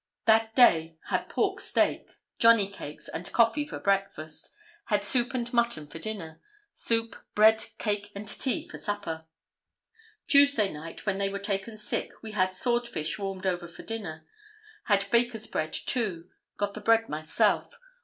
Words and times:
That 0.25 0.55
day 0.55 0.97
had 1.09 1.29
pork 1.29 1.59
steak, 1.59 2.15
'johnny 2.39 2.71
cakes' 2.71 3.07
and 3.07 3.31
coffee 3.31 3.67
for 3.67 3.77
breakfast. 3.77 4.49
Had 4.85 5.03
soup 5.03 5.35
and 5.35 5.53
mutton 5.53 5.85
for 5.85 5.99
dinner. 5.99 6.41
Soup, 6.73 7.15
bread, 7.35 7.67
cake 7.77 8.11
and 8.15 8.27
tea 8.27 8.67
for 8.67 8.79
supper. 8.79 9.25
"Tuesday 10.27 10.73
night, 10.73 11.05
when 11.05 11.19
they 11.19 11.29
were 11.29 11.37
taken 11.37 11.77
sick, 11.77 12.13
we 12.23 12.31
had 12.31 12.55
swordfish 12.55 13.19
warmed 13.19 13.45
over 13.45 13.67
for 13.67 13.83
dinner. 13.83 14.25
Had 14.85 15.05
baker's 15.11 15.45
bread, 15.45 15.71
too. 15.71 16.31
Got 16.57 16.73
the 16.73 16.81
bread 16.81 17.07
myself. 17.07 17.77